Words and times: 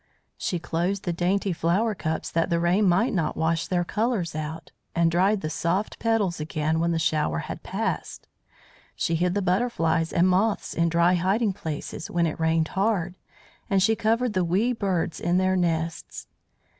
She 0.35 0.57
closed 0.57 1.03
the 1.03 1.13
dainty 1.13 1.53
flower 1.53 1.93
cups 1.93 2.31
that 2.31 2.49
the 2.49 2.59
rain 2.59 2.89
might 2.89 3.13
not 3.13 3.37
wash 3.37 3.67
their 3.67 3.83
colours 3.83 4.33
out, 4.35 4.71
and 4.95 5.11
dried 5.11 5.41
the 5.41 5.49
soft 5.51 5.99
petals 5.99 6.39
again 6.39 6.79
when 6.79 6.91
the 6.91 6.97
shower 6.97 7.37
had 7.37 7.61
passed. 7.61 8.27
She 8.95 9.13
hid 9.13 9.35
the 9.35 9.43
butterflies 9.43 10.11
and 10.11 10.27
moths 10.27 10.73
in 10.73 10.89
dry 10.89 11.13
hiding 11.13 11.53
places 11.53 12.09
when 12.09 12.25
it 12.25 12.39
rained 12.39 12.69
hard, 12.69 13.13
and 13.69 13.79
she 13.83 13.95
covered 13.95 14.33
the 14.33 14.43
wee 14.43 14.73
birds 14.73 15.19
in 15.19 15.37
their 15.37 15.55
nests. 15.55 16.25